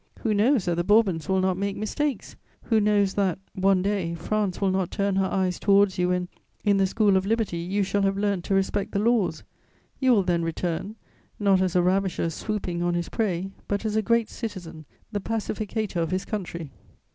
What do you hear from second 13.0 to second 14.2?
prey, but as a